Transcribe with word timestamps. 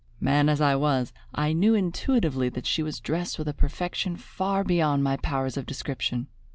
Man 0.19 0.49
as 0.49 0.59
I 0.59 0.73
was, 0.75 1.13
I 1.31 1.53
knew 1.53 1.75
intuitively 1.75 2.49
that 2.49 2.65
she 2.65 2.81
was 2.81 2.99
dressed 2.99 3.37
with 3.37 3.47
a 3.47 3.53
perfection 3.53 4.17
far 4.17 4.63
beyond 4.63 5.03
my 5.03 5.15
powers 5.17 5.57
of 5.57 5.67
description. 5.67 6.25